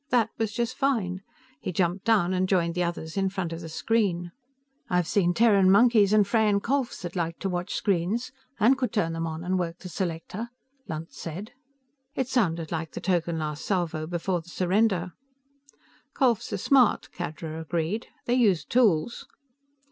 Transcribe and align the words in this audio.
That 0.09 0.31
was 0.39 0.51
just 0.51 0.75
fine; 0.75 1.21
he 1.59 1.71
jumped 1.71 2.05
down 2.05 2.33
and 2.33 2.49
joined 2.49 2.73
the 2.73 2.81
others 2.83 3.17
in 3.17 3.29
front 3.29 3.53
of 3.53 3.61
the 3.61 3.69
screen. 3.69 4.31
"I've 4.89 5.05
seen 5.05 5.31
Terran 5.31 5.69
monkeys 5.69 6.11
and 6.11 6.25
Freyan 6.25 6.59
Kholphs 6.59 7.03
that 7.03 7.15
liked 7.15 7.39
to 7.41 7.49
watch 7.49 7.75
screens 7.75 8.31
and 8.59 8.79
could 8.79 8.91
turn 8.91 9.13
them 9.13 9.27
on 9.27 9.43
and 9.43 9.59
work 9.59 9.77
the 9.77 9.89
selector," 9.89 10.49
Lunt 10.87 11.13
said. 11.13 11.51
It 12.15 12.27
sounded 12.27 12.71
like 12.71 12.93
the 12.93 12.99
token 12.99 13.37
last 13.37 13.63
salvo 13.63 14.07
before 14.07 14.41
the 14.41 14.49
surrender. 14.49 15.11
"Kholphs 16.15 16.51
are 16.51 16.57
smart," 16.57 17.09
Khadra 17.13 17.61
agreed. 17.61 18.07
"They 18.25 18.33
use 18.33 18.65
tools." 18.65 19.27